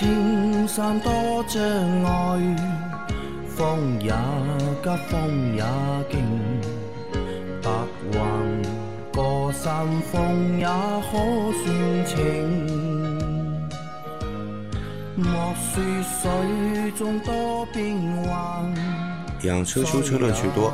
[0.00, 1.62] 莫说青山多障
[2.04, 2.56] 碍，
[3.48, 4.10] 风也
[4.82, 5.62] 急，风也
[6.10, 6.18] 劲，
[7.62, 7.70] 白
[8.12, 8.18] 云
[9.12, 11.12] 过山峰也可
[11.62, 12.16] 算情。
[15.16, 18.74] 莫说水中多变幻，
[19.42, 20.72] 养车修车乐趣多，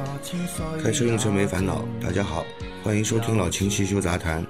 [0.83, 1.83] 开车用车没烦恼。
[2.01, 2.45] 大家好，
[2.85, 4.47] 欢迎收听老秦汽修杂谈，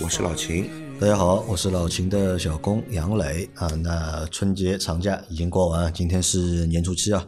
[0.00, 0.85] 我是老秦。
[0.98, 3.66] 大家好，我是老秦的小工杨磊啊。
[3.82, 7.26] 那春节长假已经过完，今天是年初七啊，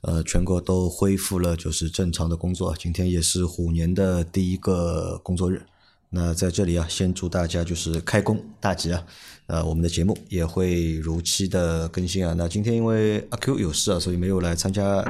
[0.00, 2.74] 呃，全国都恢复了就是正常的工作。
[2.78, 5.62] 今天也是虎年的第一个工作日。
[6.08, 9.04] 那在这里啊，先祝大家就是开工大吉啊！
[9.46, 12.34] 呃，我们的节目也会如期的更新啊。
[12.36, 15.04] 那今天因为阿 Q 有事啊，所以没有来参加。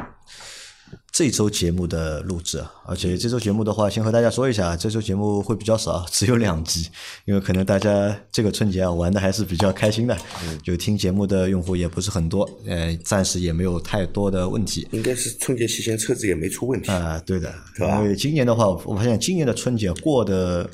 [1.13, 6.89] 这周节目的录制啊，而且这周节目的话，先和大家说一下，这周节目会比较少， 只有两集，
[7.27, 10.17] 因为可能大家这个春节啊玩的还是比较开心的，
[10.65, 14.89] 就听节目的用户也不是很多，呃，暂时也没有太多的问题。
[14.93, 20.67] 应该是春节期间车子也没出问题啊，对的，因为今年的话，我发现今年的春节过得，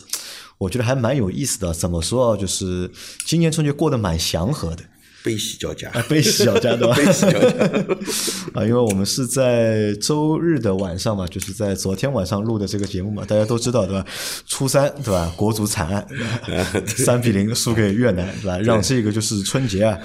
[0.57, 1.75] 我觉得还蛮有意思的。
[1.75, 2.37] 怎么说啊？
[2.37, 2.89] 就是
[3.27, 4.85] 今年春节过得蛮祥和的。
[5.23, 6.95] 悲喜交加，悲喜交加，对吧？
[6.95, 7.49] 悲喜交加
[8.55, 8.65] 啊！
[8.65, 14.07] 因为我们是在周日的晚上嘛，就是在昨天晚上录的这个节目嘛，大家都知道，对吧？
[14.47, 15.33] 初三，对吧？
[15.37, 16.07] 国足惨案，
[16.87, 18.59] 三比零输给越南，对吧？
[18.59, 19.99] 让这个就是春节啊，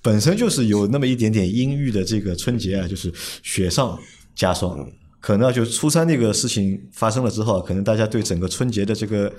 [0.00, 3.98] 本身就是有那么一点点阴郁的这个春节啊，就是雪上
[4.34, 4.88] 加霜。
[5.20, 9.30] 可能就初三那个事情发生了之后，可能大家对整个春节的这个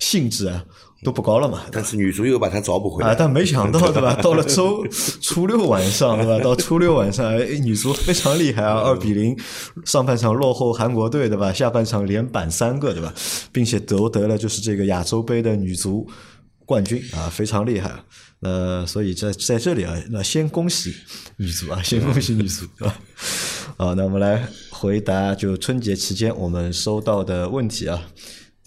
[0.00, 0.64] 性质啊
[1.02, 1.62] 都不高了嘛。
[1.70, 3.10] 但是女足又把它找补回来。
[3.10, 4.14] 啊，但没想到对吧？
[4.22, 4.84] 到了周
[5.22, 6.42] 初六晚上对吧？
[6.42, 9.36] 到初六晚上，哎，女足非常厉害啊，二比零，
[9.84, 11.52] 上半场落后韩国队对吧？
[11.52, 13.12] 下半场连扳三个对吧？
[13.52, 16.06] 并且夺得了就是这个亚洲杯的女足
[16.66, 17.92] 冠军啊，非常厉害。
[18.40, 20.94] 那所以在在这里啊，那先恭喜
[21.38, 22.94] 女足啊，先恭喜女足啊。
[23.76, 28.02] 好，那我们来回答，就春节期间我们收到的问题啊。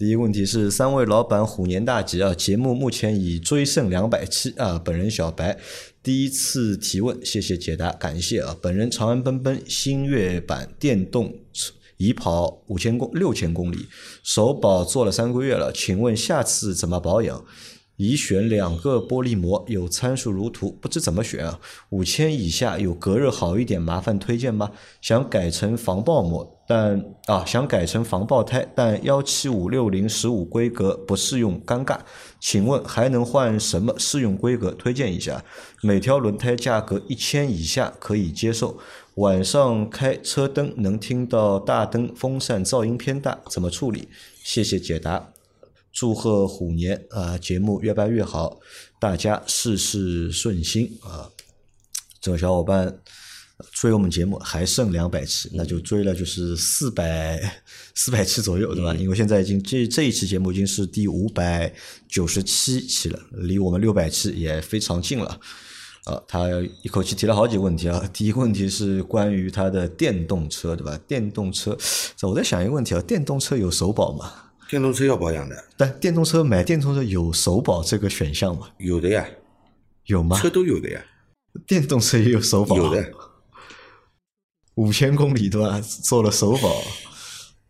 [0.02, 2.34] 第一个问题是三位老板虎年大吉啊！
[2.34, 4.76] 节目目前已追胜两百期啊！
[4.84, 5.56] 本人小白
[6.02, 8.56] 第一次提问，谢谢解答，感谢啊！
[8.60, 11.32] 本人长安奔奔星越版电动
[11.98, 13.86] 已跑五千公六千公里，
[14.24, 17.44] 首保做了三个月了，请问下次怎么保养？
[17.96, 21.60] 已选两个玻璃膜，有参数如图，不知怎么选啊？
[21.90, 24.72] 五千以下有隔热好一点，麻烦推荐吗？
[25.00, 31.98] 想改成防爆膜，但啊想改成防爆胎，但幺七五六零十五规格不适用，尴尬。
[32.40, 34.70] 请问还能换什么适用规格？
[34.72, 35.44] 推荐一下。
[35.82, 38.78] 每条轮胎价格一千以下可以接受。
[39.16, 44.08] 晚上开车灯能听到大灯风扇噪音偏大，怎么处理？
[44.42, 45.32] 谢谢解答。
[45.92, 47.36] 祝贺虎年啊！
[47.36, 48.58] 节目越办越好，
[48.98, 51.28] 大家事事顺心啊！
[52.18, 52.98] 这个小伙伴
[53.70, 57.40] 追我们节目还剩两百期，那就追了就是四百
[57.94, 58.94] 四百期左右，对吧？
[58.94, 61.72] 因为现在已经这这一期节目已经是第五百
[62.08, 65.38] 九十七期了，离我们六百期也非常近了。
[66.04, 66.48] 啊，他
[66.82, 68.04] 一口气提了好几个问题啊！
[68.12, 70.98] 第一个问题是关于他的电动车，对吧？
[71.06, 71.78] 电动车，
[72.22, 74.32] 我在想一个问题啊：电动车有首保吗？
[74.68, 78.68] 电动车要保养的，但电动车买电动车有首保这个选项吗？
[78.78, 79.24] 有的呀，
[80.06, 80.40] 有吗？
[80.40, 81.00] 车都有的呀，
[81.68, 83.12] 电动车也有首保，有的，
[84.76, 85.80] 五千公里对吧？
[85.80, 86.82] 做了首保，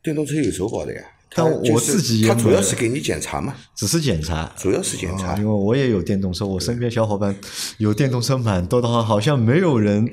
[0.02, 1.02] 电动车有首保的呀。
[1.34, 5.34] 但我自己，他主要是给你检查嘛，只是检查，主要是检查。
[5.38, 7.34] 因为我也有电动车，我身边小伙伴
[7.78, 10.06] 有电动车蛮多的话，好像没有人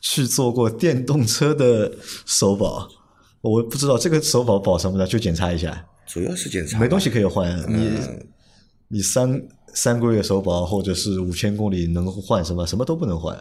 [0.00, 1.92] 去做过电动车的
[2.26, 2.88] 首保。
[3.40, 5.86] 我不知道这个首保保什么的，就检查一下。
[6.08, 7.56] 主要是检查，没东西可以换。
[7.72, 7.92] 你
[8.88, 9.40] 你三
[9.74, 12.66] 三个月首保或者是五千公里能换什么？
[12.66, 13.38] 什么都不能换。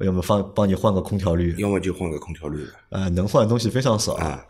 [0.00, 2.66] 要么放帮你换个空调滤，要么就换个空调滤。
[2.90, 4.44] 啊，能换的东西非常少啊。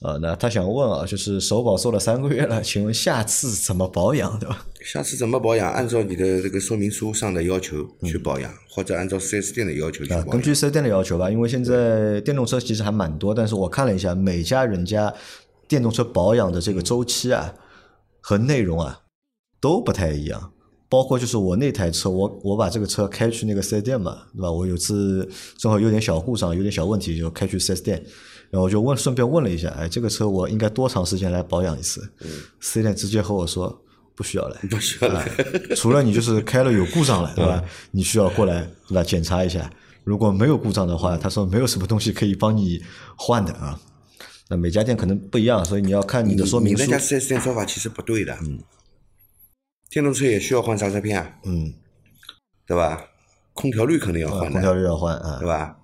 [0.00, 4.66] 啊，那他想问啊，就是首保做了三个月了，请问下次怎么保养，对吧？
[4.84, 5.72] 下次怎么保养？
[5.72, 10.28] 按照你的这个说明书上的要求去保养，或者按照四 S 店的要求去保养。
[10.28, 15.12] 根据四 S 店的要求吧，因为现在电动车其实还蛮多，但是我看了一下，每家人家。
[15.68, 17.54] 电动车保养的这个周期啊
[18.20, 19.00] 和内容啊
[19.58, 20.51] 都不太一样，
[20.92, 24.52] 包括就是我那台车，我我把这个车开去那个四 S 店嘛，对吧？
[24.52, 27.96] 我有次正好有点小故障，有点小问题，就开去四 S 店，
[28.50, 32.06] 然后我就问，顺便问了一下，哎，这个车我应该多长时间来保养一次？
[32.60, 33.74] 四 S 店直接和我说
[34.14, 35.24] 不需要了，不需要了，
[35.74, 37.64] 除了你就是开了有故障了，对吧？
[37.92, 39.02] 你需要过来对吧？
[39.02, 39.72] 检查一下，
[40.04, 42.82] 如果没有故障的话，他说没有什么东西可以帮你
[43.16, 43.80] 换的啊。
[44.50, 46.82] 那每家店可能不一样，所以你要看你的说明书。
[46.82, 48.36] 你那家四 S 店说法其实不对的。
[48.42, 48.58] 嗯。
[49.92, 51.38] 电动车也需要换刹车片啊。
[51.44, 51.72] 嗯。
[52.66, 53.04] 对吧？
[53.52, 55.46] 空调滤肯定要啊换的，空调滤要换啊对。
[55.46, 55.76] 吧？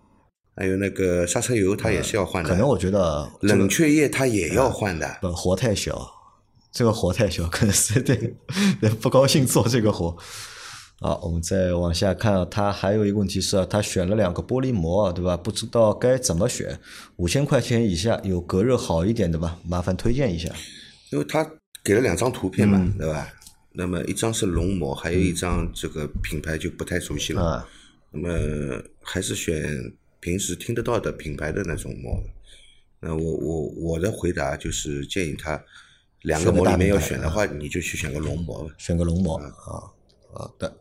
[0.56, 2.50] 还有那个刹车油，它也是要换的。
[2.50, 5.18] 可能我觉得这个冷却液它也要换的。
[5.22, 6.10] 本活太小，
[6.72, 8.34] 这个活太小， 可能是对
[9.00, 10.16] 不高兴做这个活。
[11.00, 15.36] 好，我们再往下看啊，他还有一个问题是啊，他选了两个玻璃膜啊，对吧？
[15.36, 16.76] 不知道该怎么选，
[17.18, 19.58] 五千块钱以下有隔热好一点的吧？
[19.64, 20.48] 麻烦推荐一下。
[21.12, 21.48] 因为他
[21.84, 23.28] 给了两张图片嘛，嗯对吧？
[23.78, 27.40] 那么一张是龙膜，还有一张这个品牌就不太熟悉了。
[27.42, 27.68] 啊
[28.10, 32.20] 那么还是选平时听得到的品牌的那种膜。
[33.00, 35.62] 那我我我的回答就是建议他
[36.22, 38.74] 两个膜里面要选的话，你就去选个龙膜吧。
[38.78, 39.92] 选个龙膜嗯啊。
[40.32, 40.76] 好的。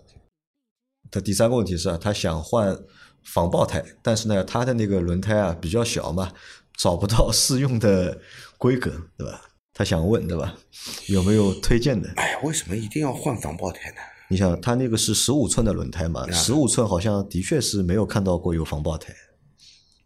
[1.11, 2.75] 他第三个问题是啊，他想换
[3.23, 6.31] 防爆胎，但是呢，他的那个轮胎啊比较小嘛，
[6.75, 8.19] 找不到适用的
[8.57, 9.46] 规格，对吧？
[9.77, 10.57] 他想问，对吧？
[11.05, 12.11] 有没有推荐的？
[12.15, 13.97] 哎呀，为什么一定要换防爆胎呢？
[14.27, 16.27] 你想，他那个是十五寸的轮胎嘛？
[16.31, 19.13] 十五寸好像的确是没有看到过有防爆胎，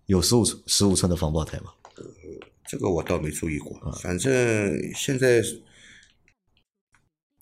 [0.08, 1.72] 有十五寸十五寸的防爆胎吗？
[2.68, 3.78] 这个我倒没注意过。
[3.80, 4.32] 啊反正
[4.94, 5.42] 现在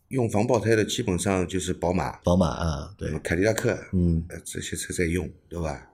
[0.10, 5.90] 用防爆胎的基本上就是宝马、宝马啊，对，凯迪拉克，嗯，呃，这些车在用，对吧？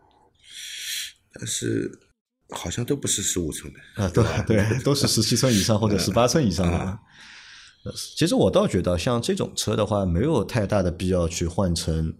[1.31, 1.89] 但是
[2.49, 4.03] 好像都不是十五寸的。
[4.03, 6.77] 啊，对 对，都是十七寸以上或者十八寸以上的。
[6.77, 6.99] 呃
[8.17, 12.15] 其实我倒觉得，像这种车的话，没有太大的必要去换成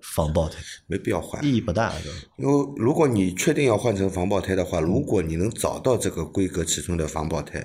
[0.00, 0.56] 防爆胎，
[0.86, 2.04] 没必要换，意义不大的。
[2.38, 7.62] 因为如果你确定要换成防爆胎的话，如果你能找到这个规格尺寸的防爆胎，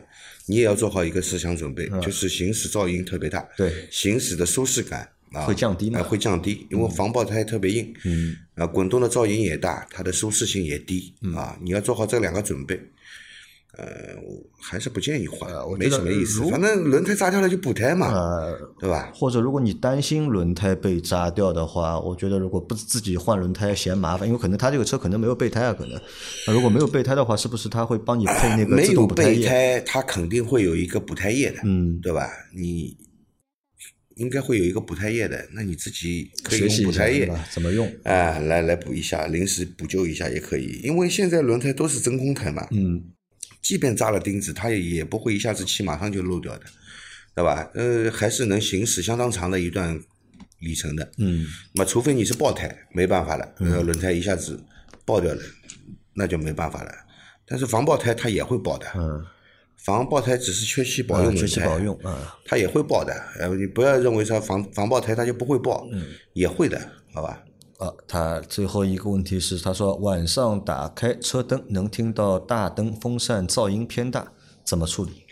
[0.48, 12.80] 你也要做好一个思想准备，就是行驶噪音特别大，对，行驶的舒适感啊会降低嘛呃会降低，因为防爆胎特别硬，嗯，啊，滚动的噪音也大，它的舒适性也低，啊，你要做好这两个准备。
[13.78, 16.42] 呃，我还是不建议换，我没什么意思。
[16.50, 19.12] 反正轮胎扎掉了就补胎嘛，呃，对吧？
[19.13, 26.02] 或者如果你担心轮胎被扎掉的话，我觉得如果不自己换轮胎嫌麻烦，因为可能他这个车可能没有备胎啊，可能，
[26.48, 29.36] 那如果没有备胎的话，是不是他会帮你配那个自没有动补胎液？
[29.36, 32.30] 备胎，它肯定会有一个补胎液的，嗯，对吧？
[32.56, 32.96] 你
[34.16, 37.30] 应该会有一个补胎液的，那你自己可以用补胎液？
[37.52, 37.88] 怎么用？
[38.04, 40.80] 啊，来来补一下，临时补救一下也可以。
[40.84, 43.04] 因为现在轮胎都是真空胎嘛，嗯，
[43.62, 46.66] 即便扎了钉子，它也也不会一下子漆马上就漏掉的，
[47.36, 47.70] 对吧？
[47.74, 50.00] 呃，还是能行驶相当长的一段
[50.60, 51.12] 里程的。
[51.18, 54.64] 嗯，那么除非你是爆胎，没办法了，呃，轮胎一下子
[55.04, 55.42] 爆掉了，
[56.14, 56.92] 那就没办法了。
[57.46, 59.24] 但是防爆胎它也会爆的，嗯，
[59.86, 63.14] 防爆胎只是缺气保啊，用轮胎，缺气保用啊，它也会爆的。
[63.40, 66.04] 呃，你不要认为说防防爆胎它就不会爆，嗯
[66.34, 66.82] 也会的，
[67.14, 67.44] 好吧？
[67.78, 74.32] 啊，他最后一个问题是，他说晚上打开车灯能听到大灯风扇噪音偏大，
[74.64, 75.24] 怎么处理？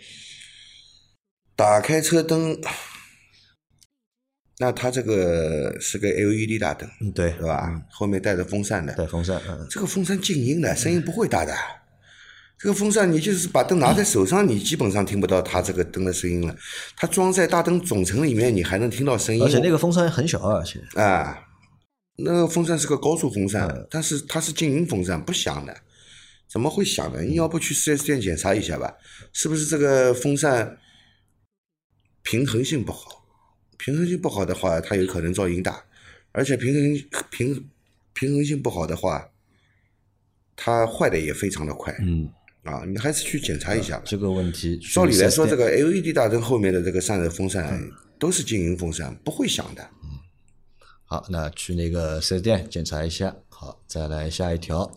[1.56, 2.60] 打开车灯，
[4.58, 7.82] 那它这个是个 LED 大灯，嗯，对，是吧？
[7.90, 11.52] 后面带着风扇的，带风扇，嗯，这个风扇静音的，声音不会大的。
[12.58, 16.56] 这个风扇你就是把灯拿在手上，你基本上听不到它这个灯的声音了。
[16.96, 19.42] 它装在大灯总成里面，你还能听到声音。
[19.42, 21.38] 而且那个风扇很小，而且啊，
[22.16, 25.76] 那个风扇是个高速风扇，嗯但是它是静音风扇，不响的。
[26.48, 27.20] 怎么会响呢？
[27.22, 28.94] 你要不去 4S 店检查一下吧，
[29.32, 30.78] 是不是这个风扇
[32.22, 33.24] 平衡性不好？
[33.76, 35.84] 平衡性不好的话，它有可能噪音大，
[36.32, 37.68] 而且平衡平
[38.12, 39.28] 平衡性不好的话，
[40.54, 41.92] 它坏的也非常的快。
[42.00, 42.30] 嗯，
[42.64, 44.02] 啊，你还是去检查一下吧。
[44.04, 47.80] 这个问题照理来说，这个 LED 大灯后面的这个散热风扇
[48.18, 49.82] 都是静音风扇，不会响的。
[50.02, 50.10] 嗯
[51.06, 53.36] 好，那去那个四 S 店检查一下。
[53.50, 54.90] 好，再来下一条。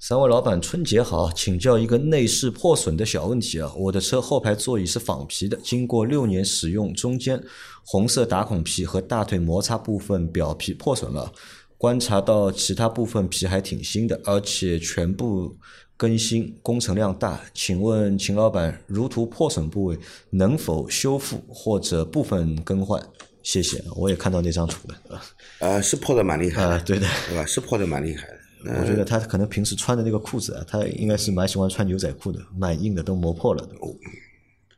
[0.00, 3.70] 三位老板，春节好，请教一个内饰破损的小问题啊。
[3.76, 7.40] 我的车后排座椅是仿皮的，经过六年使用，中间
[7.84, 11.30] 红色打孔皮和大腿摩擦部分表皮破损了。
[11.78, 15.54] 观察到其他部分皮还挺新的，而且全部
[15.96, 17.40] 更新，工程量大。
[17.54, 19.98] 请问秦老板，如图破损部位
[20.30, 23.02] 能否修复或者部分更换？
[23.42, 25.22] 谢谢，我也看到那张图了。
[25.60, 27.46] 呃， 是破的蛮厉害的，啊，对的，对吧？
[27.46, 28.36] 是破的蛮厉害的。
[28.80, 33.74] 我觉得他可能平时穿的那个裤子啊，他应该是蛮喜欢穿牛仔裤的，蛮硬的，都磨破了的。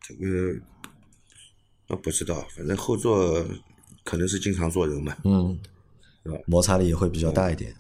[0.07, 0.55] 这个
[1.89, 3.43] 呃不知道，反正后座
[4.05, 5.17] 可能是经常坐人嘛。
[5.25, 5.59] 嗯，
[6.45, 7.75] 摩擦力也会比较大一点。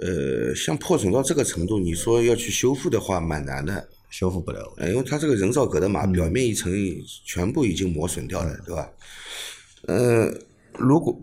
[0.00, 3.88] 呃，像破损到这个程度，你说要去修复的话，蛮难的。
[4.10, 4.72] 修复不了。
[4.78, 6.72] 呃，因为它这个人造革的嘛，表面一层
[7.26, 8.90] 全部已经磨损掉了，对吧？
[9.86, 10.32] 呃，
[10.78, 11.14] 如果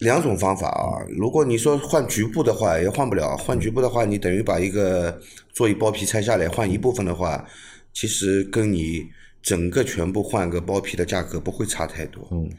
[0.00, 3.36] 两种方法啊，如果你说换局部的话，也换不了。
[3.36, 5.16] 换局部的话，你等于把一个
[5.52, 7.46] 座椅包皮拆下来换一部分的话，
[7.92, 9.06] 其实跟你
[9.40, 12.50] 整个全部换个包皮的价格不会差太多，嗯，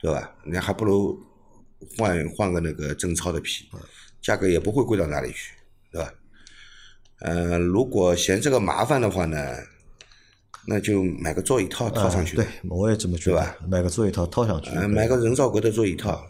[0.00, 0.32] 对吧？
[0.46, 1.18] 你还不如
[1.98, 3.64] 换换个那个真超的皮，
[4.22, 5.54] 价格也不会贵到哪里去，
[5.92, 6.12] 对吧？
[7.20, 9.38] 呃，如果嫌这个麻烦的话呢，
[10.66, 16.22] 那就买个座椅套套上去，对，我也这么觉得吧，买个座椅套套上去，呃，买个人造革的座椅套，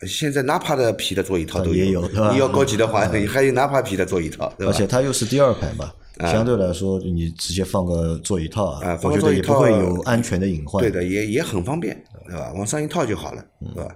[0.00, 5.92] 呃，现在纳帕的皮的座椅套都也有对吧你要高级的话，还有纳帕皮的座椅套，而且它又是第二排嘛，
[6.30, 10.82] 相对来说你直接放个座椅套啊放我觉得也不会有安全的隐患。
[10.82, 12.52] 对的，也也很方便，对吧？
[12.54, 13.94] 往上一套就好了，嗯对吧？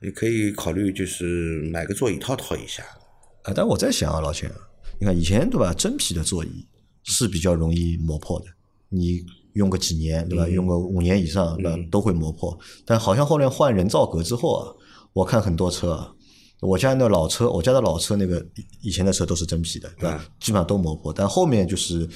[0.00, 2.82] 你可以考虑就是买个座椅套套一下，
[3.44, 4.56] 啊，但我在想啊，老钱啊，
[5.00, 6.66] 你看以前对吧，真皮的座椅
[7.04, 8.46] 是比较容易磨破的，
[8.90, 9.24] 你
[9.54, 12.58] 用个几年对吧，用个五年以上对吧，都会磨破。
[12.84, 14.74] 但好像后来换人造革之后啊，
[15.12, 16.12] 我看很多车啊，
[16.60, 20.24] 我家那老车，我家的老车那个以以前的车都是真皮的，对吧？
[20.40, 22.06] 基本上都磨破，但后面就是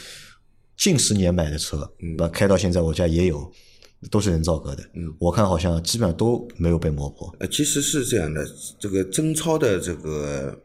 [0.77, 2.29] 近十年买的车，对吧？
[2.29, 3.51] 开到现在我家也有。
[4.11, 4.85] 都是人造革的，
[5.19, 7.35] 我看好像基本上都没有被磨破。
[7.41, 8.47] 呃，其实是这样的，
[8.79, 10.57] 这个真超的这个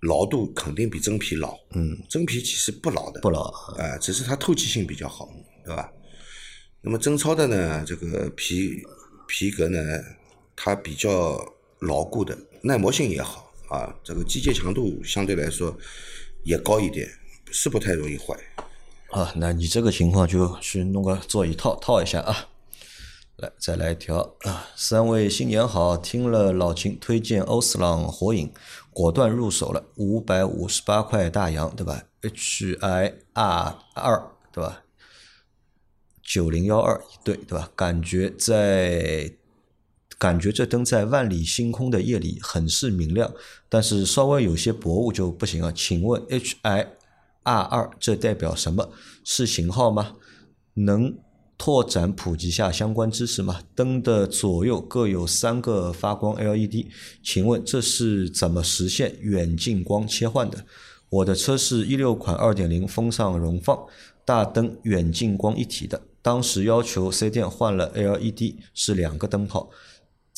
[0.00, 3.42] 牢度肯定比真皮牢，嗯，真皮其实不牢的，不牢
[3.76, 5.28] 啊、只是它透气性比较好，
[5.64, 5.92] 对吧？
[6.80, 8.82] 那么真超的呢，这个皮
[9.26, 9.78] 皮革呢，
[10.56, 11.38] 它比较
[11.80, 15.76] 牢固的，耐磨性也好啊，这个机械强度相对来说
[16.44, 17.06] 也高一点，
[17.50, 18.34] 是不太容易坏。
[19.10, 22.48] 啊，那你这个情况就去弄个座椅套套一下啊。
[23.36, 24.68] 来，再来一条啊！
[24.74, 28.52] 三位新年好，听了老秦推荐欧司朗火影，
[28.90, 34.82] 果断入手了，五百五十八块大洋，对吧？H I R 二，对吧？
[36.20, 37.70] 九零幺二一对，对吧？
[37.76, 39.32] 感觉在
[40.18, 43.32] 感觉这灯在万里星空的夜里很是明亮，
[43.68, 45.72] 但是稍微有些薄雾就不行啊。
[45.72, 46.88] 请问 H I
[47.48, 48.90] R 二这代表什么？
[49.24, 50.16] 是型号吗？
[50.74, 51.16] 能
[51.56, 53.60] 拓展普及下相关知识吗？
[53.74, 56.86] 灯的左右各有三个发光 LED，
[57.22, 60.66] 请问这是怎么实现远近光切换的？
[61.08, 63.78] 我的车是一六款二点零风尚荣放，
[64.26, 69.70] 大灯远近光一体的，当时要求 4S 店换了 LED，是两个灯泡。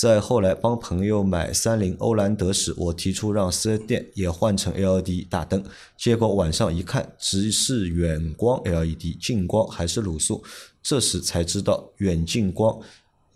[0.00, 5.62] 在后来帮朋友买三菱欧蓝德时，我提出让四 S 店也换成 LED 大灯，
[5.98, 10.42] 结果晚上一看，只是远光 LED，近光还是卤素。
[10.82, 12.80] 这时才知道远近光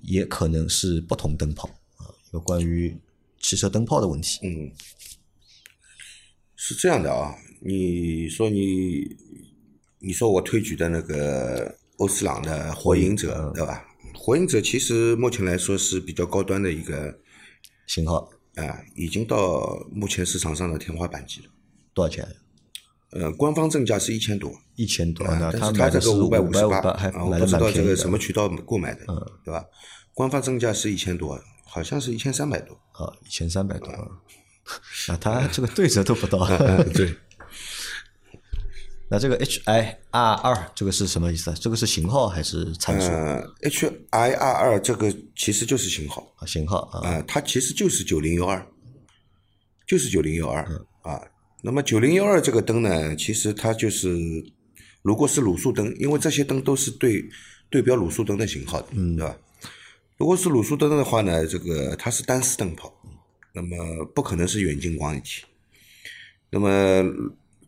[0.05, 1.69] 也可能是不同灯泡
[1.99, 2.97] 啊，有关于
[3.39, 4.41] 汽车灯泡的问题。
[4.43, 4.73] 嗯，
[6.57, 9.15] 是这样的啊，你说你，
[9.99, 13.85] 你说我推举的那个欧司朗的火影者，对吧？
[14.25, 17.15] 火影者其实目前来说是比较高端的一个
[17.87, 21.49] 型号啊、已经到目前市场上的天花板级了。
[21.93, 22.27] 多少钱？
[23.11, 29.05] 呃，官方正价是一千多，一千多，啊，那但是这买的是五百五十八，啊，我不知道这个什么渠道购买的，
[29.45, 29.63] 对吧？
[30.15, 32.73] 官方正价是一千多，好像是一千三百多。
[32.93, 33.93] 啊，一千三百多。
[35.09, 36.47] 那他这个对折都不到。
[36.95, 37.15] 对，
[39.15, 41.57] 那这个 H I R 二这个是什么意思啊？
[41.61, 46.45] 这个是型号还是参数呃，H I R 二这个其实就是型号，啊？
[46.45, 48.67] 型号啊，啊，它其实就是九零幺二，
[49.87, 50.65] 就是九零幺二
[51.03, 51.23] 啊。
[51.63, 54.19] 那么九零幺二这个灯呢，其实它就是，
[55.03, 57.25] 如果是卤素灯，因为这些灯都是对
[57.71, 59.39] 对标卤素灯的型号的，对吧？
[60.17, 62.93] 如果是卤素灯的话呢，这个它是单丝灯泡，
[63.53, 65.45] 那么不可能是远近光一体。
[66.51, 66.69] 那么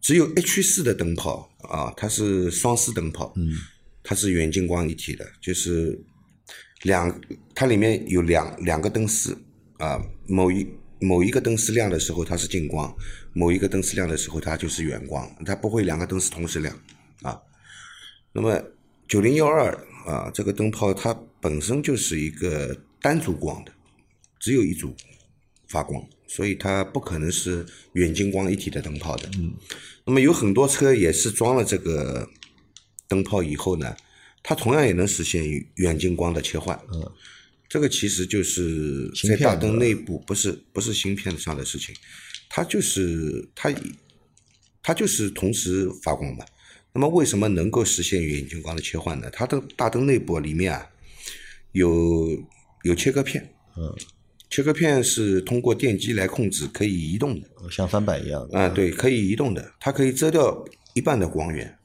[0.06, 3.50] 只有 H 四的灯泡啊，它是双丝灯泡，嗯，
[4.04, 6.00] 它是远近光一体的，就是
[6.82, 7.20] 两
[7.56, 9.36] 它里面有两两个灯丝
[9.78, 10.64] 啊，某一
[11.00, 12.96] 某一个灯丝亮的时候它是近光，
[13.32, 16.72] 某一个灯丝亮的时候它就是远光，它不会两个灯丝同时亮
[17.22, 17.36] 啊。
[18.32, 18.62] 那么
[19.08, 19.72] 九零幺二
[20.06, 23.72] 啊，这个灯泡它本身就是一个单组光的，
[24.38, 24.94] 只有一组
[25.66, 29.28] 发光，所以它不可能是远近光一体的灯泡的。
[29.38, 29.54] 嗯，
[30.04, 32.28] 那么有很多车也是装了这个
[33.08, 33.96] 灯泡以后呢，
[34.42, 35.44] 它同样也能实现
[35.76, 36.78] 远近光的切换。
[36.92, 37.12] 嗯，
[37.68, 41.94] 这个其实就是在大灯内部，不是不是芯片上的事情，
[42.48, 43.72] 它就是它
[44.82, 46.44] 它就是同时发光嘛。
[46.92, 49.28] 那么为什么能够实现远近光的切换呢？
[49.30, 50.88] 它的大灯内部里面啊
[51.72, 52.28] 有
[52.84, 53.94] 有切割片，嗯，
[54.48, 57.48] 切割片是通过电机来控制，可以移动的。
[57.70, 61.78] 像翻板一样的，啊，对，可以移动的，它可以遮掉一半的光源，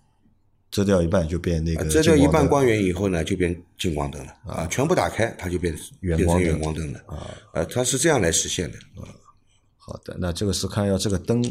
[0.69, 8.77] 遮掉一半就变那个啊遮掉一半光源以后呢，就变近光灯了啊，全部打开它就变变成远光灯远光灯了啊，呃，它是这样来实现的。
[9.01, 9.09] 啊
[9.83, 11.43] 好的，那这个是看要这个灯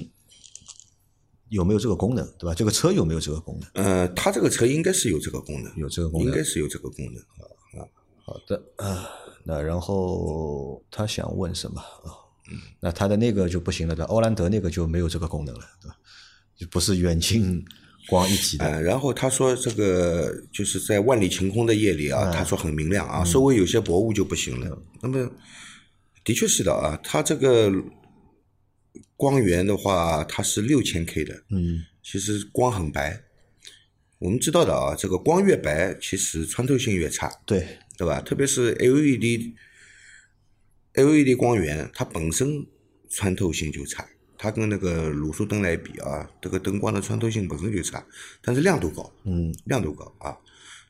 [1.49, 2.55] 有没有这个功能，对吧？
[2.55, 3.85] 这个车有没有这个功能？
[3.85, 7.17] 呃，它这个车应该是有这个功能，有这个功能应该是有这个功能。
[7.83, 7.85] 啊
[8.25, 9.11] 好的，啊，
[9.51, 12.15] 那然后他想问什么啊？
[12.79, 15.97] 那他的那个就不行了的，欧蓝德那个就没有这个功能了，对吧？
[16.57, 17.65] 就不是远近
[18.09, 18.65] 光一体的。
[18.65, 24.83] 呃，然后他说这个就是在万里晴空的夜里啊，他说很明亮啊，稍微有些薄雾就不行了。
[25.01, 25.29] 那么
[26.25, 27.73] 的确是的啊，它这个
[29.17, 33.21] 光源的话，它是六千 K 的，嗯，其实光很白。
[34.19, 37.67] 我们知道的啊，这个光越白，其实穿透性越差，对，
[38.01, 38.19] 对吧？
[38.23, 39.53] 特别是 LED
[40.95, 42.67] LED 光源，它本身
[43.11, 48.03] 穿透性就差，它跟那个卤素灯来比啊，这个灯光的穿透性本身就差，
[48.41, 50.35] 但是亮度高，嗯，亮度高啊。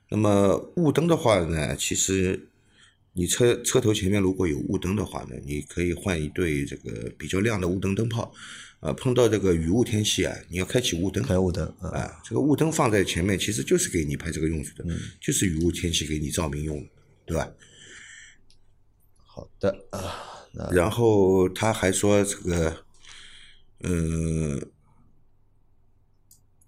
[0.09, 2.49] 那么雾灯的话呢，其实
[3.15, 8.33] 你车车头前面如果有雾灯的话呢，你可以换一对这个比较亮的雾灯灯泡。
[8.81, 14.87] 啊，碰到这个雨雾天气啊，你要开启雾灯，开雾灯啊，啊，这个雾灯放在前面，其实就是给你拍这个用处的，
[15.21, 16.89] 就是雨雾天气给你照明用的，
[17.31, 17.49] 对吧？
[19.25, 22.85] 好的啊，那然后他还说这个，
[23.85, 24.61] 嗯、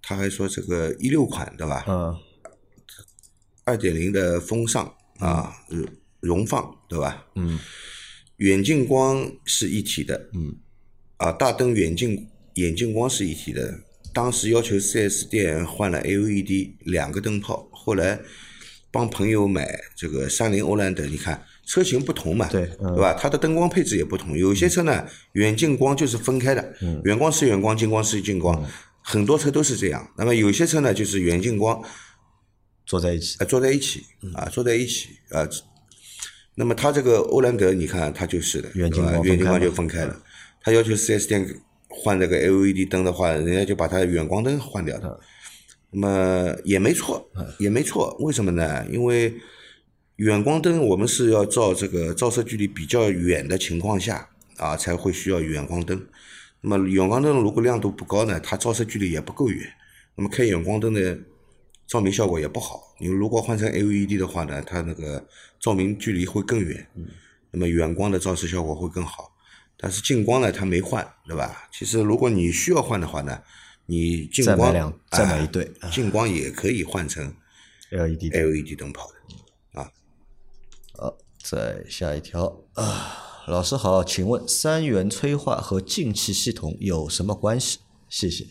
[0.01, 1.85] 他还说这个一六款对吧？
[1.89, 2.17] 嗯
[3.65, 4.85] 二点零的风尚
[5.19, 5.89] 啊，容
[6.21, 7.27] 容放对吧？
[7.35, 7.59] 嗯
[8.37, 10.57] 远近光是一体的，嗯，
[11.17, 13.81] 啊，大灯远近远近光是一体的。
[14.13, 18.21] 当时要求 4S 店换了 LED 两个灯泡，后来
[18.93, 23.15] 帮朋友买这个三菱欧蓝德，你看车型不同嘛，对嗯对吧？
[23.15, 28.63] 它的灯光配置也不同，有些车呢远近光就是分开的，嗯远光是远光，近光是近光，
[29.01, 30.07] 很多车都是这样。
[30.19, 31.83] 那么有些车呢就是远近光
[32.85, 35.49] 坐在一起，啊，坐在一起啊，坐在一起啊。
[36.55, 40.23] 那么它这个欧蓝德，你看它就是的，远近光远近光就分开了。
[40.61, 41.49] 它要求 4S 店
[41.89, 45.19] 换这个 LED 灯的话，人家就把它远光灯换掉的。
[45.93, 48.17] 那么也没错，也没错。
[48.21, 48.87] 为什么呢？
[48.91, 49.35] 因为
[50.17, 56.07] 远光灯我们是要照这个照射距离比较远的情况下啊，才会需要远光灯。
[56.63, 59.71] 那么远光灯如果亮度不高呢，它照射距离也不够远，
[60.17, 61.19] 那么开远光灯的
[61.87, 62.95] 照明效果也不好。
[62.99, 65.27] 你如果换成 LED 的话呢，它那个
[65.61, 66.87] 照明距离会更远，
[67.51, 69.35] 那么远光的照射效果会更好。
[69.77, 71.69] 但是近光呢，它没换，对吧？
[71.73, 73.43] 其实如果你需要换的话呢，
[73.87, 77.35] 你近再买光两再买哎一对啊近光也可以换成
[77.91, 79.91] LED LED 灯泡的啊。
[80.95, 87.81] 好，再下一条啊，老师好，请问三元催化和进气系统有什么关系？
[88.09, 88.47] 谢谢。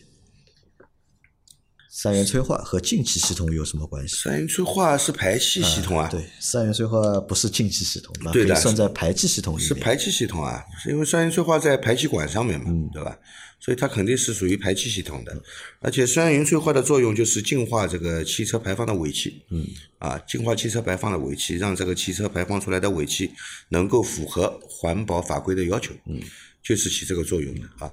[1.94, 4.16] 三元催化和进气系统有什么关系？
[4.16, 9.68] 三元催化是排气系统啊，对，三元催化不是进气系统，对的以算在排气系统里面。
[9.68, 13.14] 是排气系统啊，是因为三元催化在排气管上面嘛，嗯对吧？
[13.60, 15.38] 所以它肯定是属于排气系统的。
[15.80, 19.62] 而且三元催化的作用就是净化这个汽车排放的尾气，嗯，
[19.98, 23.30] 啊，净化汽车排放的尾气，让这个汽车排放出来的尾气
[23.68, 26.18] 能够符合环保法规的要求，嗯，
[26.62, 27.92] 就是起这个作用的啊。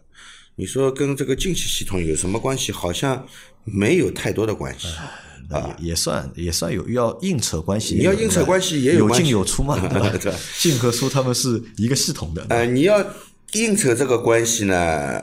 [0.60, 2.70] 你说跟这个进气系统有什么关系？
[2.70, 3.26] 好像
[3.64, 4.90] 没有太多的关系。
[5.50, 10.32] 啊也也算也算有要硬扯关系，你要硬扯关系也有进有出嘛， 对吧对？
[10.60, 13.04] 进和出他们是一个系统的，呃，你要
[13.54, 15.20] 硬扯这个关系呢，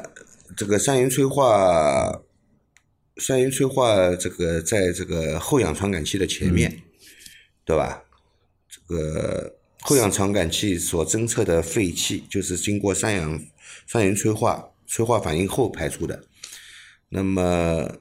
[0.57, 2.23] 这个三元催化，
[3.19, 6.83] 三元催化这个在这个后氧传感器的前面，
[7.65, 8.03] 对吧？
[8.69, 13.41] 这个后氧传感器所侦测的废气，就是经过三氧
[13.87, 16.25] 三元催化催化反应后排出的。
[17.09, 17.99] 那么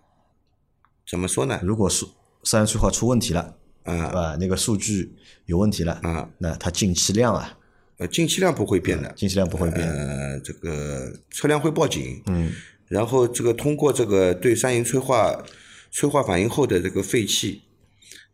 [1.07, 1.59] 怎么说呢？
[1.63, 2.05] 如果是
[2.43, 4.35] 三元催化出问题了，啊？
[4.39, 7.57] 那个数据有问题了，啊，那它进气量啊，
[7.97, 12.51] 呃，进气量不会变的，进气量不会变，呃，这个车辆会报警，嗯，
[12.87, 15.43] 然后这个通过这个对三元催化
[15.91, 17.61] 催化反应后的这个废气，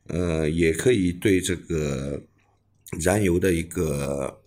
[0.07, 2.21] 呃，也可以对这个
[3.01, 4.41] 燃油的一个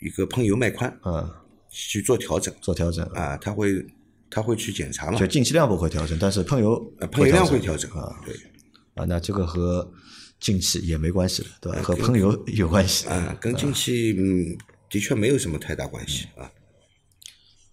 [0.00, 1.32] 一个喷油脉宽嗯，
[1.78, 3.84] 去做调整做调整，啊，他会
[4.30, 8.34] 他会去检查嘛就，进气量不会调整，但是喷油呃喷油量会调调整啊对，
[8.94, 9.86] 啊，那这个和
[10.40, 11.82] 进气也没关系了，对吧？
[11.82, 13.06] 和喷油有关系。
[13.08, 14.56] 啊，跟进气嗯
[14.88, 16.50] 的确没有什么太大关系啊。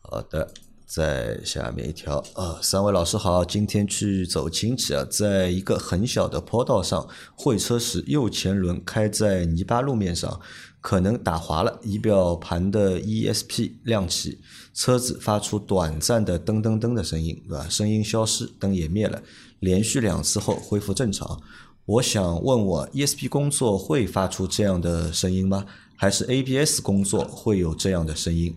[0.02, 0.54] 好的，
[0.86, 10.40] 在下面一条啊，三位老师好，今天去走亲戚啊，在一个很小的坡道上会车时，右前轮开在泥巴路面上，
[10.82, 14.40] 可能打滑了，仪表盘的 ESP 亮起，
[14.74, 17.68] 车子发出短暂的噔噔噔的声音，对吧？
[17.70, 19.24] 声音消失，灯也灭了，
[19.60, 21.42] 连续两次后恢复正常。
[21.86, 25.66] 我想问我 ESP 工作会发出这样的声音吗？
[25.96, 28.56] 还是 ABS 工作会有这样的声音？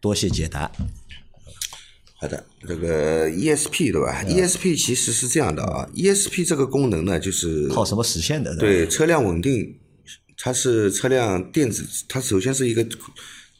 [0.00, 0.70] 多谢解答。
[2.18, 8.50] 好的，这个 ESP 对吧？ESP 其实是这样的啊，ESP 这个功能呢，就是靠什么实现的？
[8.52, 8.60] 吧？
[8.60, 9.78] 对车辆稳定
[10.38, 12.86] 它是车辆电子，它首先是一个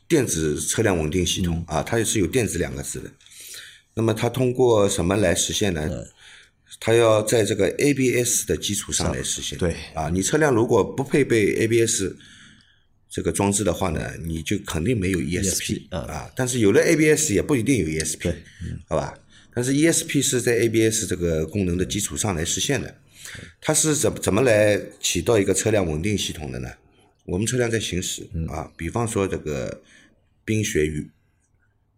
[0.09, 3.11] 电子车辆稳定系统、啊，它也是有电子两个字的。
[3.95, 5.91] 那么它通过什么来实现呢？
[6.81, 9.59] 它要在这个 ABS 的基础上来实现。
[9.59, 12.05] 对啊，你车辆如果不配备 ABS
[13.17, 16.31] 这个装置的话呢，你就肯定没有 ESP, 啊啊。
[16.37, 18.35] 但是有了 ABS 也不一定有 ESP，对
[18.87, 19.19] 好吧？
[19.55, 22.95] 但是 ESP 是在 ABS 这个功能的基础上来实现的。
[23.59, 26.69] 它是怎怎么来起到一个车辆稳定系统的呢？
[27.25, 29.81] 我们车辆在行驶啊，比方说这个
[30.45, 31.09] 冰雪雨、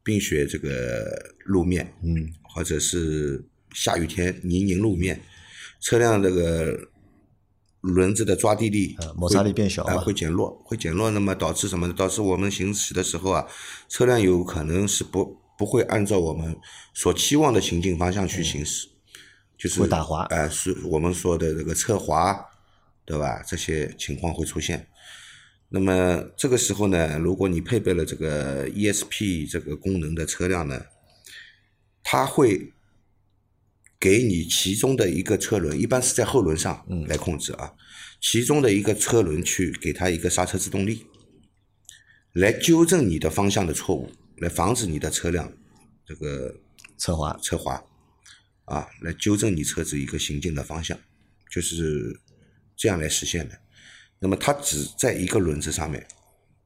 [0.05, 3.43] 冰雪这个路面，嗯，或者是
[3.75, 5.21] 下雨天泥泞路面，
[5.81, 6.79] 车辆这个
[7.81, 11.95] 轮子的抓地力呃摩擦力变小啊、嘛会减弱，会减弱，那么导致什么呢？
[11.97, 13.47] 导致我们行驶的时候啊，
[13.89, 16.57] 车辆有可能是不不会按照我们
[16.93, 18.89] 所期望的行进方向去行驶，
[19.57, 22.37] 就是会打滑哎、是我们说的这个侧滑，
[23.05, 23.43] 对吧？
[23.47, 24.89] 这些情况会出现。
[25.69, 30.83] 那么这个时候呢，如果你配备了这个 ESP 这个功能的车辆呢，
[32.03, 32.73] 它会
[34.01, 37.75] 给你其中的一个车轮，一般是在后轮上来控制啊，
[38.21, 41.05] 其中的一个车轮去给它一个刹车制动力，
[42.33, 45.53] 来纠正你的方向的错误，来防止你的车辆
[46.07, 46.55] 这个
[46.97, 47.83] 侧滑，侧滑，
[48.67, 50.97] 啊，来纠正你车子一个行进的方向，
[51.51, 52.21] 就是
[52.77, 53.59] 这样来实现的。
[54.21, 56.07] 那么它只在一个轮子上面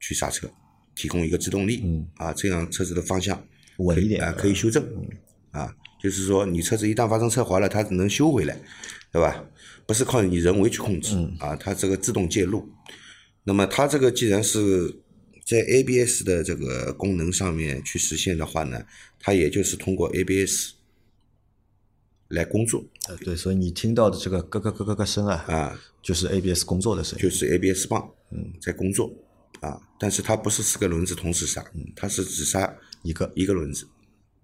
[0.01, 0.51] 去刹车，
[0.95, 2.07] 提供一个制动力，嗯。
[2.17, 3.47] 啊，这样车子的方向
[3.79, 4.83] 稳一点啊，可以修正，
[5.51, 8.61] 啊，就是说你车子一旦发生侧滑了，它能修回来，
[9.13, 9.45] 对吧？
[9.87, 12.69] 不是靠你人为去控制，啊，它这个自动介入。
[13.45, 14.97] 那么它这个既然是
[15.45, 18.85] 在 ABS 的这个功能上面去实现的话呢，
[19.19, 20.73] 它也就是通过 ABS
[22.29, 22.85] 来工作。
[23.09, 27.23] 呃对，所以你听到的这个咯咯咯咯咯声啊，啊，就是 ABS 工作的声音。
[27.23, 29.13] 就是 ABS 棒，嗯，在工作
[29.61, 31.65] 啊，但是它不是四个轮子同时刹，
[31.97, 33.31] 它是只刹一个。
[33.35, 33.87] 一个轮子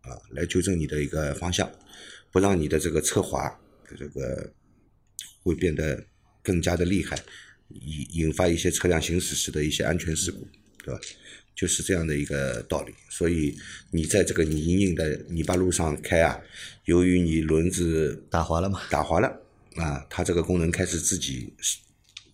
[0.09, 1.71] 啊，来纠正你的一个方向，
[2.33, 3.61] 不让你的这个侧滑
[3.97, 4.53] 这个
[5.43, 6.05] 会变得
[6.43, 7.19] 更加的厉害，
[7.69, 10.47] 引引发一些车辆行驶时的一些安全事故，
[10.85, 11.01] 对吧？
[11.55, 12.95] 就是这样的一个道理。
[13.11, 13.57] 所以
[13.91, 16.41] 你在这个泥泞的泥巴路上开啊，
[16.85, 18.81] 由于你轮子打滑了嘛？
[18.91, 19.29] 打滑了
[19.75, 21.53] 啊，它这个功能开始自己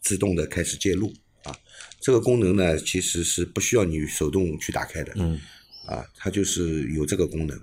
[0.02, 1.12] 自动的开始介入
[1.44, 1.56] 啊。
[2.00, 5.40] 这个功能呢，其实是不需要你手动去打开的，嗯，
[5.86, 7.58] 啊，它就是有这个功能。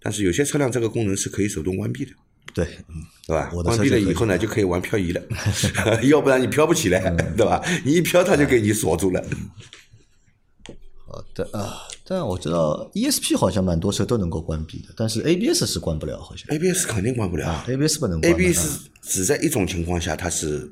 [0.00, 2.12] 但是有些车辆这个功能是可以手动关闭的，
[2.54, 3.50] 对，嗯，对吧？
[3.52, 5.20] 我的关闭了以后呢，就可以玩漂移了，
[6.08, 7.60] 要不然你漂不起来，嗯对吧？
[7.84, 9.24] 你一漂，它就给你锁住了。
[11.06, 11.82] 好的啊。
[12.08, 18.38] 但我知道 ESP 好像蛮多车都能够关闭的，但是 ABS 是关不了，好像 ABS 肯定关不了啊，ABS 不能关嘛。
[18.38, 20.70] ABS 只在一种情况下它是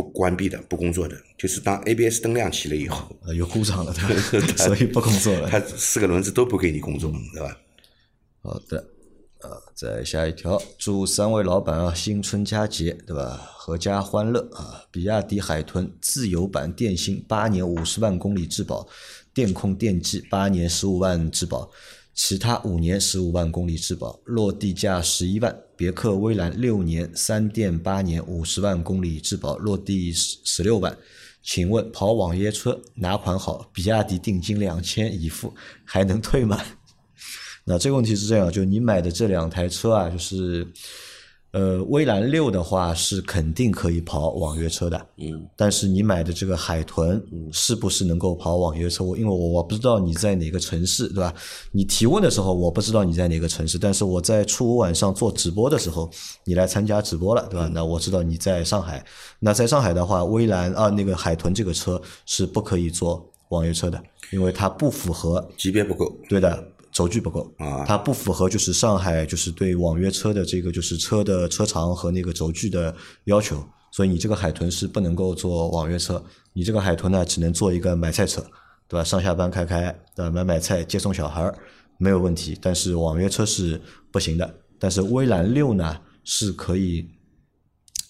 [0.00, 4.54] 不关闭的、不工作的，就是当 ABS 灯亮起了以后，啊有故障了，对吧？
[4.64, 5.48] 所以不工作了。
[5.50, 7.56] 它四个轮子都不给你工作，对吧？
[8.42, 8.78] 好的，
[9.42, 13.50] 呃，再下一条，祝三位老板啊新春佳节，对吧？
[13.66, 14.84] 阖家欢乐啊！
[14.90, 18.88] 比亚迪海豚自由版电芯八年五十万公里质保，
[19.34, 21.70] 电控电机八年十五万质保，
[22.22, 25.58] 其他五年十五万公里质保，落地价十一万。
[25.74, 30.94] 别克威兰六年三电八年五十万公里质保，落地十十六万。
[31.42, 33.70] 请问跑网约车哪款好？
[33.72, 36.62] 比亚迪定金两千已付，还能退吗？
[37.64, 40.70] 那这个问题是这样，就你买的这两台车啊，就是
[41.52, 49.02] 呃，威兰六的话是肯定可以跑网约车的，嗯，但是你买的这个海豚是不是能够跑网约车？
[49.02, 51.34] 我因为我我不知道你在哪个城市，对吧？
[51.72, 56.08] 你提问的时候我不知道你在哪个城市，但是我在初五晚上做直播的时候，
[56.44, 57.68] 你来参加直播了，对吧？
[57.74, 59.04] 那我知道你在上海。
[59.40, 64.00] 那在上海的话，威兰啊那个海豚这个车是不可以做网约车的，
[64.32, 66.64] 因为它不符合级别不够对的，
[67.00, 78.44] 轴距不够啊它不符合就是上海就是对网约车的这个就是车的车长和那个轴距的要求，所以你这个海豚是不能够做网约车，你这个海豚呢只能做一个买菜车，
[78.86, 79.02] 对吧？
[79.02, 80.30] 上下班开开，对吧？
[80.30, 81.58] 买买菜接送小孩儿
[81.96, 83.80] 没有问题，但是网约车是
[84.12, 84.54] 不行的。
[84.78, 87.08] 但是威兰六呢是可以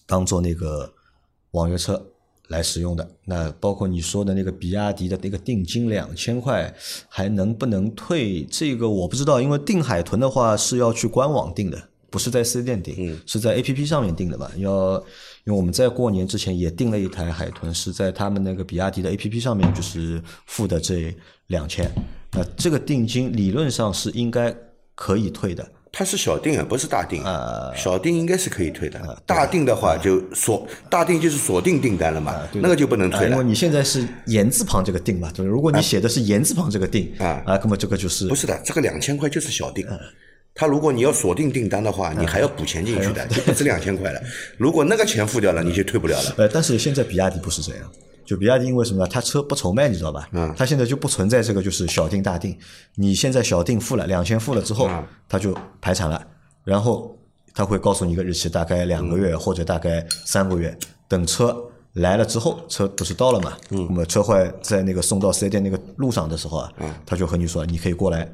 [0.05, 0.93] 当做那个
[1.53, 2.05] 网约车
[2.51, 3.09] 来使用的。
[3.25, 6.73] 那包括你说的那个比亚迪的那个定金两千块，
[7.09, 8.45] 还能不能退？
[8.45, 14.51] 这个我不知道，因为定海豚的话是要去官网定的，不是在四 S 店订，是在 A P P 上面定的吧？
[14.57, 14.95] 要，
[15.45, 21.15] 因为我们在过年之前也订了一台海豚，是在他们那个比亚迪的 A P P 上面就是付的这
[21.47, 21.91] 两千。
[22.33, 24.55] 那这个定金理论上是应该
[24.95, 27.23] 可以退的，它是小定啊，不是大定。
[27.25, 33.33] 啊小定应该是可以退的，大定的话就锁，大定就是锁定订单了嘛，那个就不能啊，退了。
[33.33, 37.43] 因为你现在是言字旁这个定嘛，就是如果你写的是言字旁这个定啊。
[37.47, 39.87] 啊，那么这个就是不是的，这个两千块就是小定。
[39.91, 39.99] 嗯
[40.53, 44.21] 他如果你要锁定订单的话，你还要补钱进去的，就不止两千块了。
[44.59, 46.35] 如果那个钱付掉了，你就退不了了。
[46.39, 47.91] 呃，但是现在比亚迪不是这样，
[48.31, 49.09] 就比亚迪因为什么呢？
[49.11, 50.29] 它车不愁卖，你知道吧？
[50.31, 52.57] 嗯，它现在就不存在这个就是小定大定，
[52.95, 54.89] 你现在小定付了两千付了之后，
[55.29, 56.25] 它就排产了，
[56.63, 57.19] 然后
[57.53, 61.57] 它会告诉你一个日期，大概两个月或者大概三个月，等车。
[61.95, 63.53] 来了之后，车不是到了嘛？
[63.71, 66.73] 嗯，那么车坏在那个送到四 S 店那个路上的时候啊，
[67.05, 68.33] 他就和你说，你可以过来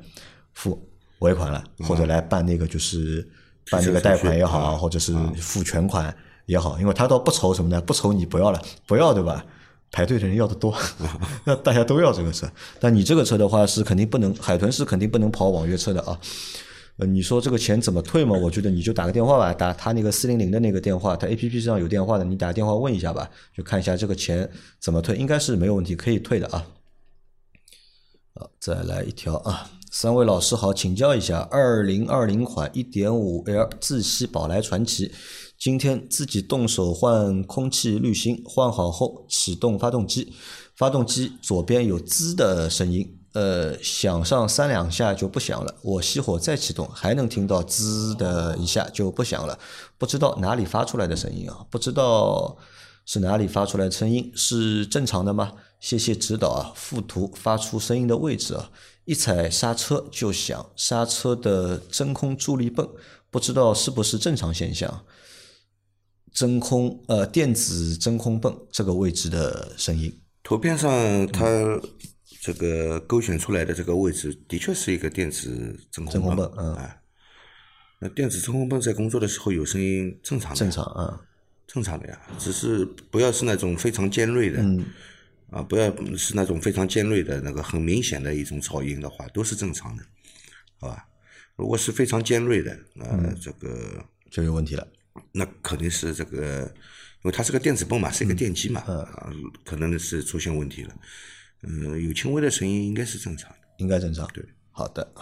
[0.52, 0.78] 付
[1.20, 3.26] 尾款了，或者来办那个就是
[3.70, 7.80] 办那个贷款也好，或者是付全款也好，因为他倒不愁什么呢？
[7.80, 9.42] 不愁你不要了，不要对吧？
[9.90, 10.75] 排队的人要的多，
[11.44, 12.51] 那大家都要这个车。
[12.81, 16.18] 但你这个车的话是肯定不能，海豚是肯定不能跑网约车的啊。
[16.99, 18.35] 呃，你说这个钱怎么退嘛？
[18.38, 26.66] 我觉得你就打个电话吧，打他那个四零零的那个电话，他 A P P 上有电话的，你打电话问一下吧，就看一下这个钱怎么退，应该是没有问题，可以退的啊。
[28.35, 29.70] 好，再来一条啊！
[29.90, 35.12] 三位老师好，请教一下，二零二零款一点五 L 自吸宝来传奇，
[35.59, 40.33] 今天自己动手换空气滤芯，换好后启动发动机，
[40.77, 45.75] 发动机左边有滋的声音，呃，响上三两下就不响了。
[45.83, 49.59] 我熄火再启动，还能听到滋的一下就不响了，
[49.97, 51.64] 不知道哪里发出来的声音啊？
[51.71, 52.57] 不知道
[53.07, 55.53] 是哪里发出来的声音是正常的吗？
[55.81, 56.73] 谢谢指导啊！
[56.75, 58.71] 附图发出声音的位置啊，
[59.05, 62.88] 一踩刹车就响，刹车的真空助力泵
[63.31, 65.03] 不知道是不是正常现象。
[66.37, 71.81] 真空呃电子真空泵这个位置的声音，图片上它
[72.42, 75.49] 这个勾选出来的这个位置，的确是一个电子
[75.90, 76.46] 真真空泵。
[76.46, 77.01] 空泵嗯哎，
[78.01, 80.57] 那电子真空泵在工作的时候有声音，正常的。
[80.59, 81.18] 正常啊，
[81.66, 84.85] 正常的呀，只是不要是那种非常尖锐的，嗯
[85.49, 90.03] 啊，不要是那种非常尖锐的那个很明显的一种噪音的话，都是正常的，
[90.81, 91.09] 好吧？
[91.57, 94.87] 如果是非常尖锐的，那、嗯这个就有问题了。
[95.33, 99.33] 那肯定是这个，因为它是个电子泵嘛，是一个嗯电机嘛，啊，
[99.64, 100.94] 可能是出现问题了。
[101.62, 103.59] 嗯，有轻微的声音应该是正常的。
[103.79, 104.26] 应该正常。
[104.33, 105.12] 对，好的。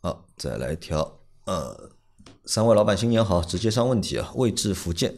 [0.00, 1.20] 好，再来一条。
[1.44, 1.90] 呃，
[2.44, 4.32] 三位老板新年好，直接上问题啊。
[4.34, 5.14] 位置福建，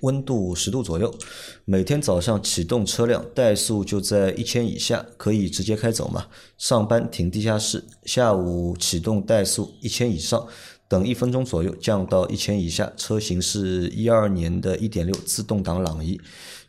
[0.00, 1.16] 温度十度左右，
[1.64, 6.28] 每天早上启动车辆，怠速就在一千以下，可以直接开走吗？
[6.58, 10.46] 上班停地下室，下午启动怠速一千以上，
[10.92, 12.92] 等一分钟左右降到一千以下。
[12.98, 16.20] 车型是一二年的一点六自动挡朗逸。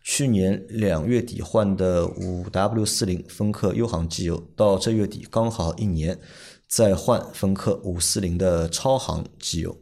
[0.01, 6.17] 去年两月底换的五 W 四零风克优航机油，到这月底刚好一年，
[6.69, 9.77] 再换风克五四零的超航机油。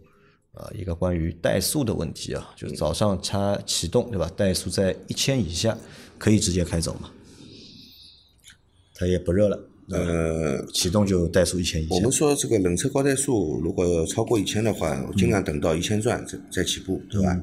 [0.53, 4.31] 啊，一个关于怠速的问题啊，就是早上它启动对吧？
[4.35, 5.77] 怠速在一千以下，
[6.17, 7.11] 可以直接开走嘛？
[8.95, 12.11] 它也不热了，呃，启动就怠速一千以下我们。
[12.11, 17.39] 说这个冷车高怠速如果超过一千的话，尽量等到一千转再再起步，对吧？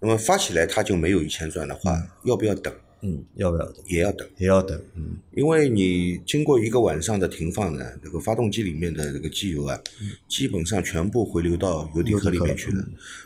[0.00, 2.72] 那么发起来它就没有一千转的话，要不要等？
[3.00, 3.74] 嗯，要不要等？
[3.86, 4.28] 也要等。
[4.38, 4.80] 也要等。
[4.94, 9.78] 嗯，因为你经过一个晚上的停放呢，这个发动机里面的这个机油啊，
[10.28, 12.82] 基本上全部回流到油底壳里面去了。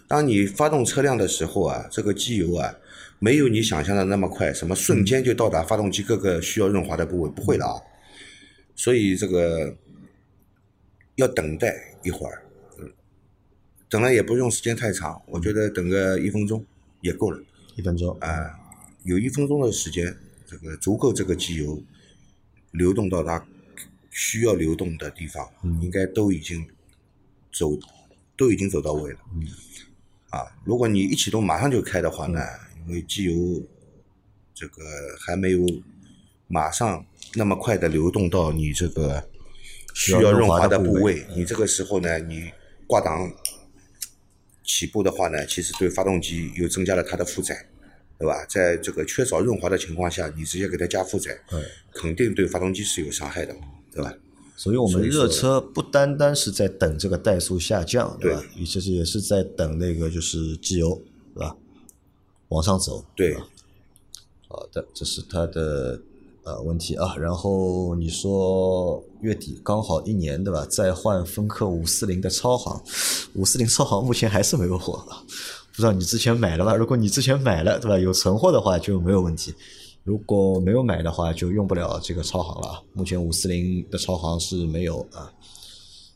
[0.09, 2.75] 当你发动车辆的时候啊，这个机油啊，
[3.21, 7.75] 没有你想象的那么快，什么瞬间就到达发动机各个需要润滑的部位，不会的啊。
[8.79, 9.77] 所以这个
[11.17, 12.45] 要等待一会儿，
[12.79, 12.89] 嗯，
[13.91, 16.65] 等了也不用时间太长，我觉得等个一分钟
[17.01, 17.43] 也够了。
[17.75, 18.17] 一分钟。
[18.21, 18.57] 啊，
[19.03, 21.83] 有一分钟的时间，这个足够这个机油
[22.71, 23.45] 流动到它
[24.11, 25.51] 需要流动的地方，
[25.83, 26.65] 应该都已经
[27.53, 27.77] 走
[28.37, 29.19] 都已经走到位了。
[30.31, 32.41] 啊，如果你一启动马上就开的话呢，
[32.87, 33.67] 因为机油
[34.55, 34.85] 这个
[35.19, 35.67] 还没有
[36.47, 39.29] 马上那么快的流动到你这个
[39.95, 42.51] 需要润滑的部位，你这个时候呢，你
[42.87, 43.33] 挂档
[44.65, 47.69] 起步的话呢，其实对发动机又增加了它的负载，
[48.19, 48.45] 对吧？
[48.47, 51.63] 在这个缺少润滑的情况下，你直接给它加负载，对
[51.93, 53.55] 肯定对发动机是有伤害的，
[53.93, 54.13] 对吧？
[54.57, 58.45] 所以我们热车不单单是在等这个怠速下降，对吧？
[58.57, 61.01] 也其实也是在等那个就是机油，
[61.35, 61.57] 对吧？
[62.49, 63.05] 往上走。
[63.15, 63.37] 对，
[64.49, 66.01] 好的，这是它的
[66.49, 67.15] 呃问题啊。
[67.17, 70.67] 然后你说月底刚好一年，对吧？
[70.71, 72.83] 再换芬克五四零的超航，
[73.35, 75.05] 五四零超航目前还是没有货，
[75.71, 76.75] 不知道你之前买了吧？
[76.75, 77.99] 如果你之前买了，对吧？
[77.99, 79.55] 有存货的话就没有问题。
[80.05, 82.83] 如果没有买的话，就用不了这个超航了。
[82.95, 85.31] 目前五四零的超航是没有啊。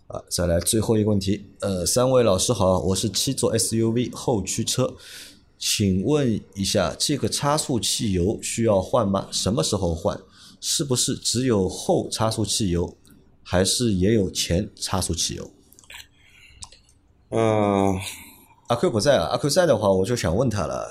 [0.07, 4.95] 啊，再来最后一个问题，呃，三位老师好，我是七座 SUV 后驱车，
[5.65, 9.29] 请问一下，这个差速器油需要换吗？
[9.31, 10.21] 什么时候换？
[10.61, 12.99] 是不是只有后差速器油，
[13.45, 15.49] 还是也有前差速器油？
[17.31, 17.97] 嗯，
[18.67, 20.91] 阿 Q 不在啊，阿 Q 在的话，我就想问他了。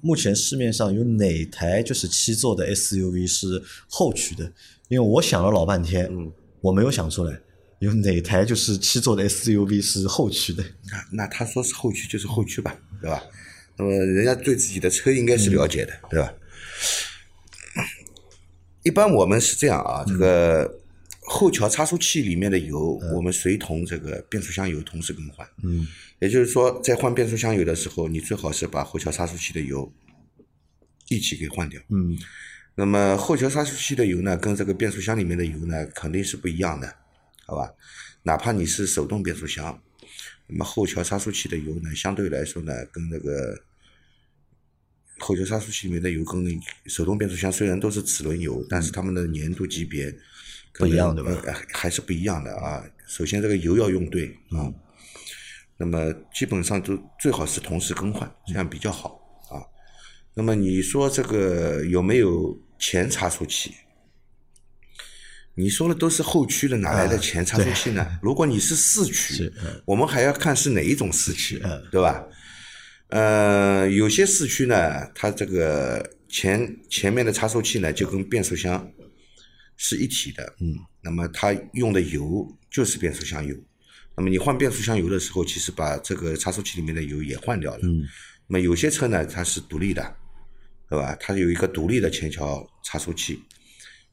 [0.00, 4.44] 目前市面上有哪台就是七座的 SUV 是后驱的？
[4.86, 7.36] 因为我想了老半天，嗯我没有想出来
[7.80, 10.62] 有哪台就是七座的 SUV 是后驱的。
[10.84, 13.20] 那那他说是后驱就是后驱吧，对吧？
[13.78, 16.34] 那么人家对自己的车应该是了解的，对吧？
[18.82, 20.80] 一般我们是这样啊，这个
[21.20, 25.46] 后桥差速器里面的油，我们随同这个变速箱油同时更换。
[25.62, 25.86] 嗯，
[26.20, 29.92] 也就是说，在换变速箱油的时候，你最好是把后桥差速器的油
[31.08, 31.80] 一起给换掉。
[31.90, 32.18] 嗯
[32.74, 36.94] 那么后桥差速器的油呢，跟这个变速箱里面的油呢，肯定是不一样的，
[37.44, 37.74] 好吧？
[38.22, 39.82] 哪怕你是手动变速箱，
[40.46, 43.60] 那么后桥差速器的油呢，相对来说呢，跟那个
[45.18, 46.44] 后桥差速器里面的油跟
[46.86, 50.14] 手动变速箱虽然都是齿轮油，但是它们的粘度级别
[50.74, 52.84] 不一样对吧呃还是不一样的啊。
[53.06, 54.72] 首先，这个油要用对啊。
[55.76, 59.62] 那么基本上都最好是同时更换，这样比较好啊。
[60.34, 63.72] 那么你说这个有没有前差速器？
[65.54, 68.06] 你说的都是后驱的，哪来的前差速器呢？
[68.22, 72.24] 如果你是四驱，嗯我们还要看是哪一种四驱嗯，对吧？
[73.08, 78.90] 呃，有些四驱呢，它这个前前面的差速器呢，就跟变速箱
[79.76, 83.56] 是一体的，嗯，那么它用的油就是变速箱油。
[84.16, 87.80] 那么你换变速箱油的时候，其实把这个差速器里面的油也换掉了。
[87.82, 88.02] 嗯，
[88.46, 90.16] 那么有些车呢，它是独立的，
[90.90, 91.16] 对吧？
[91.20, 93.40] 它有一个独立的前桥差速器。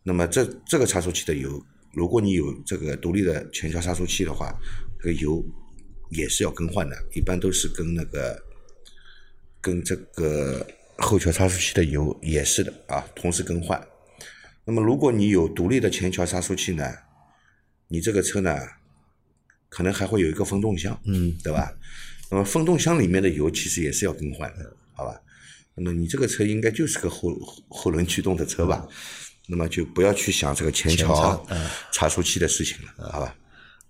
[0.03, 4.55] 那么这这个差速器的油，如果你有这个独立的前桥差速器的话，
[4.99, 5.43] 这个油
[6.11, 8.39] 也是要更换的，一般都是跟那个
[9.65, 10.63] 跟这个
[10.99, 13.83] 后桥差速器的油也是的啊，同时更换。
[14.63, 16.87] 那么如果你有独立的前桥差速器呢，
[17.87, 18.55] 你这个车呢，
[19.67, 21.73] 可能还会有一个风动箱，嗯，对吧？
[22.29, 25.19] 那么风动箱里面的油其实也是要更换的，好吧？
[25.73, 27.35] 那么你这个车应该就是个后
[27.67, 28.87] 后轮驱动的车吧？
[29.47, 31.43] 那么就不要去想这个前前桥
[31.91, 33.35] 差速器的事情了，好吧？